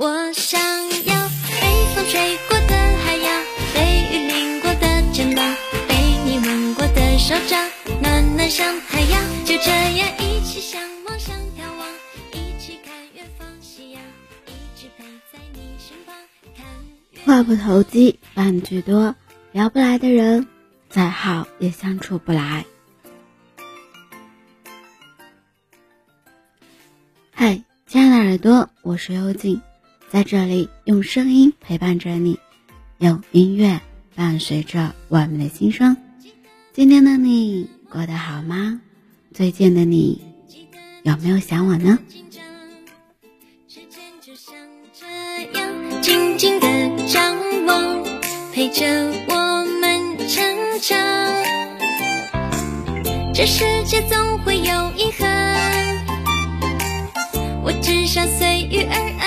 [0.00, 0.60] 我想
[1.06, 1.28] 要
[1.60, 3.44] 被风吹过的海洋，
[3.74, 5.56] 被雨淋过的肩膀，
[5.88, 7.68] 被你吻过的手掌，
[8.00, 9.20] 暖暖像太阳。
[9.44, 11.88] 就这样一起向梦想眺望，
[12.30, 14.00] 一起看远方夕阳，
[14.46, 16.14] 一直陪在你身旁。
[16.54, 16.64] 看
[17.26, 19.16] 话不投机半句多，
[19.50, 20.46] 聊不来的人，
[20.88, 22.64] 再好也相处不来。
[27.32, 29.60] 嗨，亲爱的耳朵，我是幽静，
[30.10, 32.38] 在这里用声音陪伴着你，
[32.96, 33.78] 用音乐
[34.14, 35.94] 伴随着我们的心声。
[36.72, 38.80] 今天的你过得好吗？
[39.34, 40.22] 最近的你
[41.02, 41.98] 有没有想我呢？
[43.68, 44.54] 时间就像
[44.98, 45.06] 这
[45.58, 46.66] 样静静的
[47.06, 48.02] 张望，
[48.54, 48.86] 陪着
[49.28, 50.42] 我们成
[50.80, 50.98] 长。
[53.34, 54.64] 这世界总会有
[54.96, 56.06] 遗憾，
[57.62, 59.17] 我只想随遇而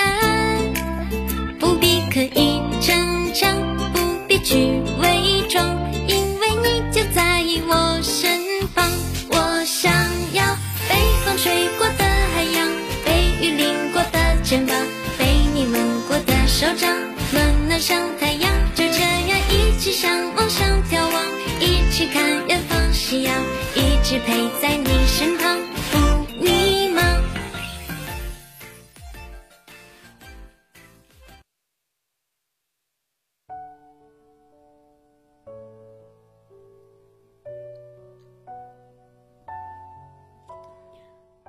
[24.18, 25.58] 陪在你身旁，
[25.90, 27.20] 不迷茫。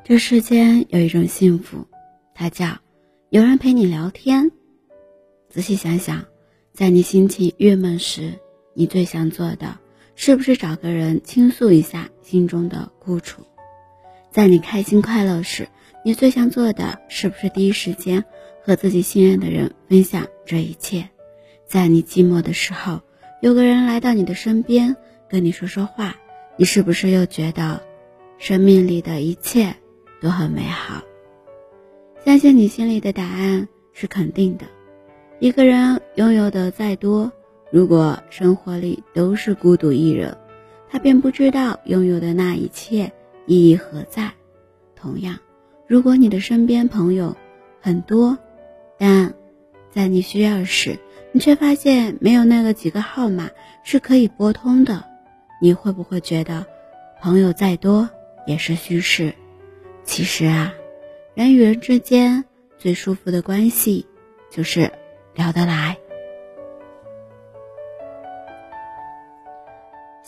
[0.06, 1.86] 这世间有一种幸福，
[2.34, 2.78] 它叫
[3.30, 4.52] 有人陪你聊天。
[5.50, 6.24] 仔细想想，
[6.74, 8.34] 在你心情郁闷时，
[8.74, 9.78] 你最想做的
[10.16, 13.44] 是不是找个人倾诉一下心中的苦楚？
[14.32, 15.68] 在你开心快乐时，
[16.04, 18.24] 你最想做的是不是第一时间
[18.64, 21.10] 和自己信任的人分享这一切？
[21.66, 23.02] 在你寂寞的时候，
[23.42, 24.96] 有个人来到你的身边
[25.30, 26.16] 跟你说说话，
[26.58, 27.82] 你是不是又觉得
[28.38, 29.76] 生命里的一切？
[30.22, 31.04] 都很美好，
[32.24, 34.66] 相信你心里的答案是肯定的。
[35.40, 37.34] 一个人拥有的再多，
[37.74, 40.38] 如果生活里都是孤独一人，
[40.92, 43.12] 他便不知道拥有的那一切
[43.48, 44.32] 意义何在。
[44.96, 45.40] 同样，
[45.88, 47.36] 如果你的身边朋友
[47.82, 48.38] 很多，
[49.00, 49.34] 但
[49.90, 51.00] 在你需要时，
[51.32, 53.50] 你却发现没有那个几个号码
[53.84, 55.06] 是可以拨通的，
[55.60, 56.68] 你会不会觉得
[57.24, 58.08] 朋友再多
[58.46, 59.34] 也是虚事？
[60.04, 60.72] 其实啊，
[61.34, 62.46] 人与人之间
[62.78, 64.06] 最舒服的关系
[64.52, 64.92] 就是
[65.34, 65.98] 聊得来。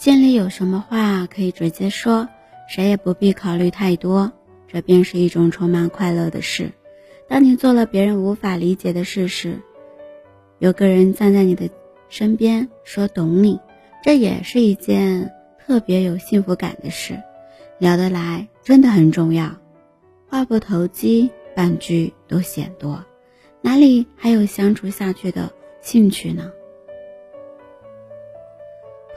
[0.06, 2.30] 心里有什么话可以直接说，
[2.70, 4.32] 谁也不必考虑太多，
[4.68, 6.72] 这便是一种充满快乐的事。
[7.28, 9.60] 当你做了别人无法理解的事时，
[10.60, 11.68] 有个人站在你的
[12.08, 13.60] 身边说懂你，
[14.04, 15.34] 这也是一件
[15.66, 17.20] 特别有幸福感的事。
[17.80, 19.58] 聊得来真的很重要。
[20.28, 23.04] 话不投机半句都嫌多，
[23.60, 25.52] 哪里还有相处下去的
[25.82, 26.52] 兴趣呢？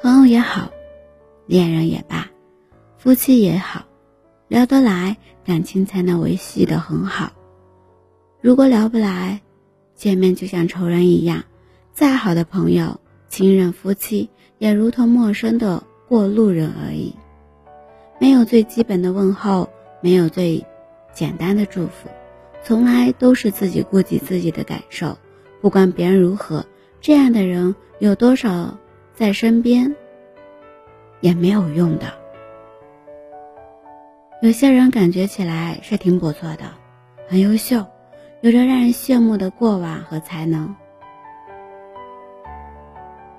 [0.00, 0.72] 朋友也好，
[1.48, 2.28] 恋人也罢，
[2.98, 3.84] 夫妻也好，
[4.46, 7.32] 聊得来，感情才能维系的很好。
[8.40, 9.40] 如果聊不来，
[9.96, 11.42] 见面就像仇人一样，
[11.92, 17.16] 再好的朋友、亲人、夫妻，也如同陌生的过路人而已。
[18.20, 19.68] 没有最基本的问候，
[20.00, 20.64] 没有最。
[21.14, 22.08] 简单的祝福，
[22.62, 25.18] 从来都是自己顾及自己的感受，
[25.60, 26.64] 不管别人如何，
[27.00, 28.78] 这样的人有多少
[29.16, 29.96] 在身边，
[31.20, 32.12] 也没有用的。
[34.40, 36.64] 有些人感觉起来是挺不错的，
[37.28, 37.84] 很优秀，
[38.40, 40.74] 有着让人羡慕的过往和才能，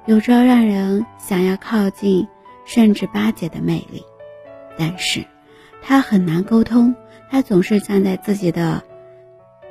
[0.06, 2.28] 有着让人想要靠近
[2.66, 4.04] 甚至巴结的魅力，
[4.78, 5.24] 但是
[5.82, 6.96] 他很难沟通。
[7.32, 8.84] 他总是站在自己的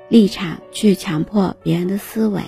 [0.09, 2.41] 立场去强迫别人的思维，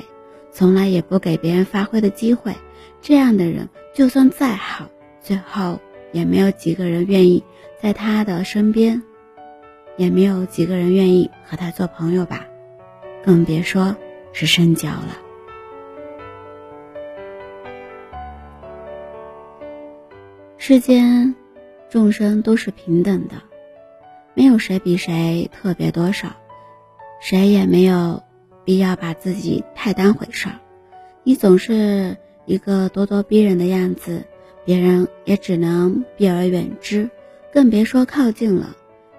[0.52, 2.54] 从来也不给别人发挥的机会。
[3.02, 4.86] 这样的人，就算再好，
[5.22, 5.78] 最后
[6.12, 7.43] 也没有几个人愿意
[7.81, 9.02] 在他的身边，
[9.96, 12.46] 也没有几个人愿意和他做朋友吧，
[13.25, 13.96] 更别说
[14.32, 15.17] 是深交了。
[20.56, 21.34] 世间
[21.88, 23.34] 众生都是平等的。
[24.32, 26.28] 没有谁比谁特别多少，
[27.20, 28.23] 谁也没有
[28.64, 30.55] 必要把自己太当回事儿。
[31.25, 32.16] 你总是
[32.46, 34.25] 一个咄咄逼人的样子，
[34.70, 37.11] 别人也只能避而远之，
[37.52, 38.76] 更别说靠近了。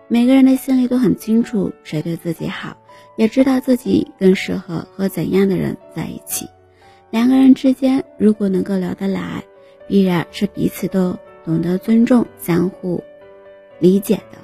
[0.07, 2.77] 每个人的心里都很清楚谁对自己好，
[3.17, 6.47] 也知道自己更适合和怎样的人在一起。
[7.09, 9.43] 两个人之间如果能够聊得来，
[9.89, 13.03] 必然是彼此都懂得尊重、相互
[13.77, 14.37] 理解的。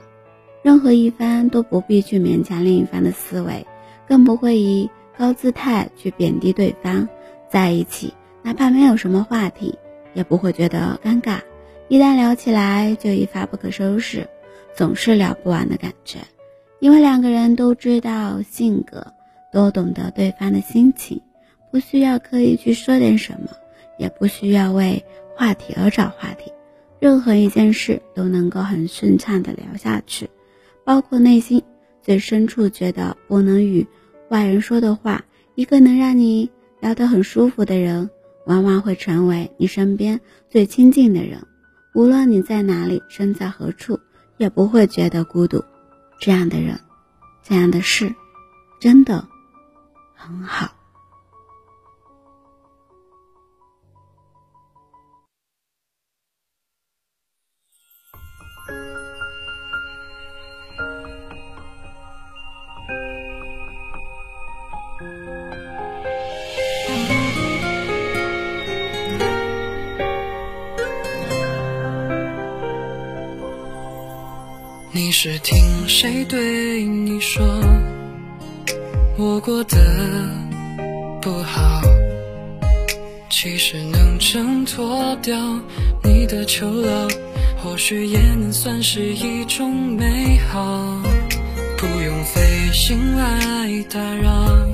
[0.62, 3.65] 任何一方都不必去勉强另一方的思维，
[4.10, 7.07] 更不会以高姿态去贬低对方。
[7.50, 8.13] 在一起，
[8.44, 9.80] 哪怕没有什么话题，
[10.17, 11.41] 也不会觉得尴尬。
[11.89, 14.27] 一旦聊起来，就一发不可收拾，
[14.75, 16.17] 总是聊不完的感觉。
[16.79, 19.13] 因为两个人都知道性格，
[19.53, 21.21] 都懂得对方的心情，
[21.71, 23.49] 不需要刻意去说点什么，
[23.99, 25.05] 也不需要为
[25.35, 26.51] 话题而找话题，
[26.99, 30.27] 任何一件事都能够很顺畅的聊下去，
[30.83, 31.61] 包括内心
[32.01, 33.85] 最深处觉得不能与
[34.29, 35.23] 外人说的话。
[35.53, 36.49] 一个能让你
[36.79, 38.09] 聊得很舒服的人，
[38.47, 41.45] 往往会成为你身边最亲近的人。
[41.94, 43.99] 无论你在哪里，身在何处，
[44.38, 45.65] 也不会觉得孤独。
[46.21, 46.79] 这样的人，
[47.44, 48.15] 这样的事，
[48.79, 49.27] 真的
[50.15, 50.76] 很好。
[75.19, 77.43] 是听谁对你说
[79.17, 79.75] 我过得
[81.19, 81.81] 不好？
[83.27, 85.35] 其实能挣脱掉
[86.03, 87.07] 你的囚牢，
[87.63, 91.01] 或许也能算是一种美好。
[91.77, 94.67] 不用费心来打扰，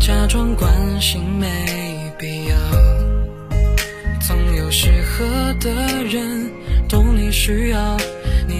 [0.00, 2.56] 假装关心没必要。
[4.20, 5.70] 总有适合的
[6.02, 6.50] 人
[6.88, 7.96] 懂你需要。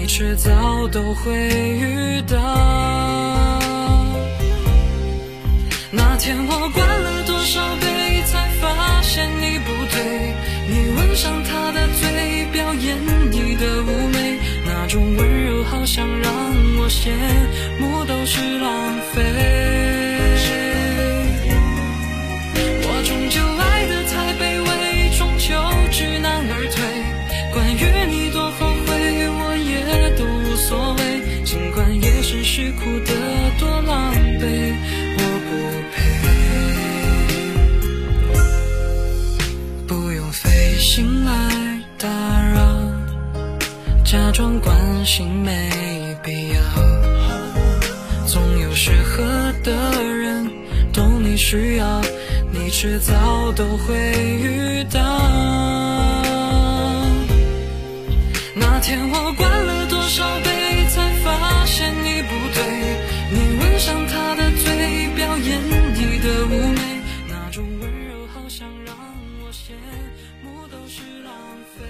[0.03, 2.37] 你迟早都会遇到。
[5.91, 10.35] 那天我灌了多少杯，才发现你不对。
[10.67, 12.97] 你吻上他的嘴，表演
[13.31, 16.33] 你的妩媚，那种温柔好像让
[16.79, 17.09] 我羡
[17.79, 19.52] 慕，都是浪费。
[44.13, 46.61] 假装关心没必要，
[48.27, 49.23] 总有适合
[49.63, 50.47] 的人
[50.93, 51.99] 懂你需要。
[52.51, 53.95] 你迟早都会
[54.39, 55.01] 遇到。
[58.55, 62.63] 那天我灌了多少杯，才发现你不对。
[63.31, 68.95] 你吻上他的嘴，表演你的妩媚，那种温柔好像让
[69.41, 69.73] 我羡
[70.43, 71.33] 慕，都是浪
[71.75, 71.81] 费。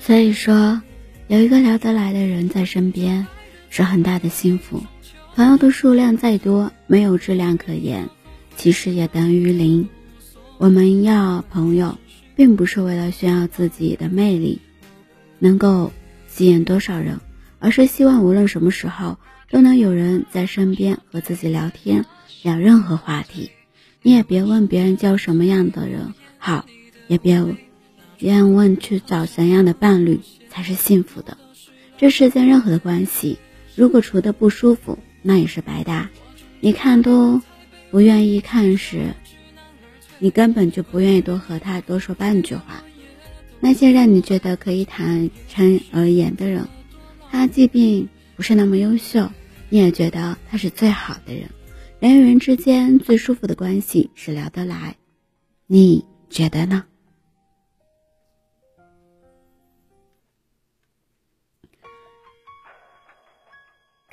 [0.00, 0.82] 所以说。
[1.26, 3.26] 有一个聊得来的人在身边，
[3.70, 4.82] 是很大的幸福。
[5.34, 8.10] 朋友的数量再多，没有质量可言，
[8.56, 9.88] 其实也等于零。
[10.58, 11.96] 我们要朋友，
[12.36, 14.60] 并不是为了炫耀自己的魅力，
[15.38, 15.92] 能够
[16.28, 17.20] 吸引多少人，
[17.58, 19.18] 而是希望无论什么时候，
[19.50, 22.04] 都能有人在身边和自己聊天，
[22.42, 23.50] 聊任何话题。
[24.02, 26.66] 你也别问别人交什么样的人好，
[27.08, 27.42] 也别。
[28.16, 30.20] 别人问去找怎样的伴侣
[30.54, 31.36] 才是幸福的？
[31.98, 33.36] 这世间任何的关系，
[33.74, 36.08] 如果处的不舒服，那也是白搭。
[36.60, 37.40] 你看都
[37.90, 39.12] 不愿意看时，
[40.20, 42.84] 你根本就不愿意多和他多说半句话。
[43.58, 46.64] 那些让你觉得可以坦诚而言的人，
[47.30, 49.28] 他即便不是那么优秀，
[49.70, 51.50] 你也觉得他是最好的人。
[51.98, 54.94] 人与人之间最舒服的关系是聊得来，
[55.66, 56.84] 你觉得呢？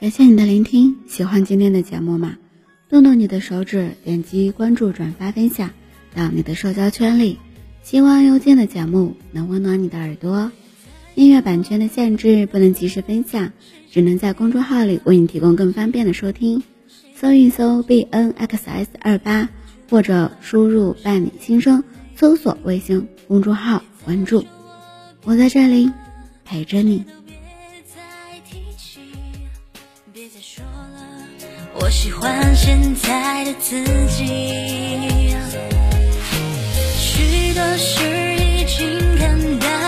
[0.01, 2.35] 感谢你的聆听，喜欢今天的节目吗？
[2.89, 5.69] 动动你的手指，点击关注、转发、分享
[6.15, 7.37] 到你的社交圈里。
[7.83, 10.51] 希望幽静的节目能温暖你的耳朵。
[11.13, 13.51] 音乐版权的限制，不能及时分享，
[13.91, 16.63] 只能在公众号里为你提供更方便的收听。
[17.13, 19.49] 搜一搜 b n x s 二八，
[19.87, 21.83] 或者输入“伴你心声”，
[22.17, 24.43] 搜索微信公众号关注。
[25.25, 25.91] 我在这里
[26.43, 27.05] 陪着你。
[30.33, 31.27] 再说了
[31.75, 33.83] 我喜欢现在的自
[34.15, 35.35] 己，
[36.97, 39.80] 许多事已经看淡，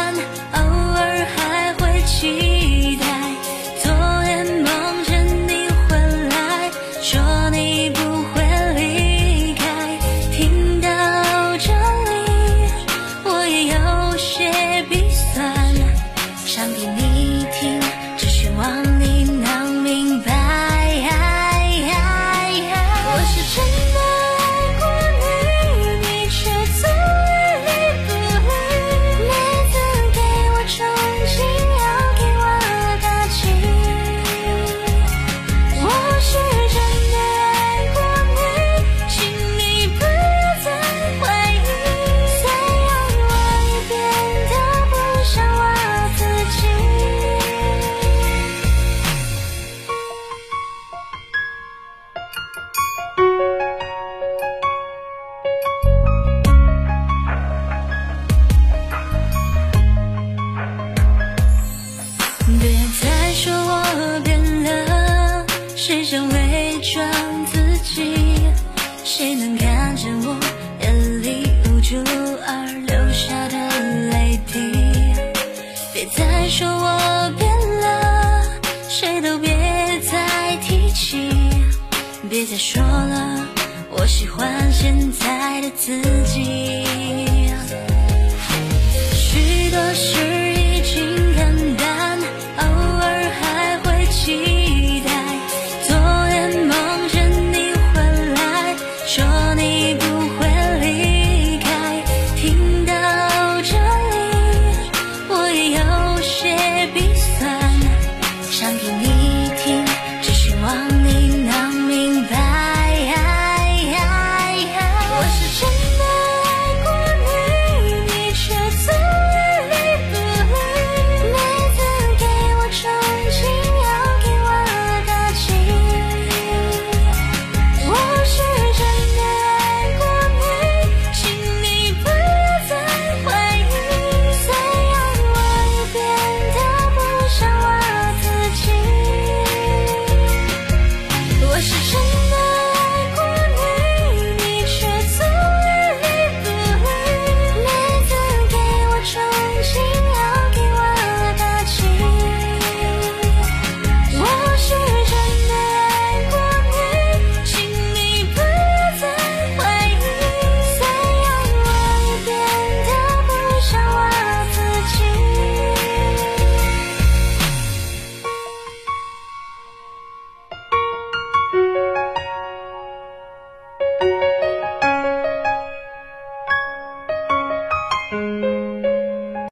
[82.44, 83.48] 别再说了
[83.90, 87.33] 我喜欢现在的自己。